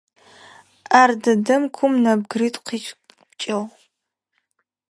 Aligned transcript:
Ар 1.01 1.11
дэдэм 1.23 1.63
кум 1.75 1.93
нэбгыритӏу 2.03 2.63
къипкӏыгъ. 2.67 3.61